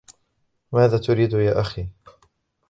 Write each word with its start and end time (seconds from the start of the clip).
ماذا 0.71 0.97
تريد 0.97 1.33
يا 1.33 1.61
أخي؟ 1.61 1.87